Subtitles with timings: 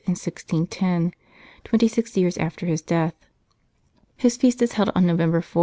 [0.05, 1.13] in 1610,
[1.63, 3.13] twenty six years after his death.
[4.17, 5.59] His feast is held on November 4.